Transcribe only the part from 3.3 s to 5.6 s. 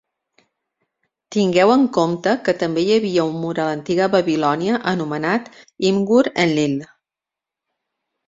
un mur a l'antiga Babilònia anomenat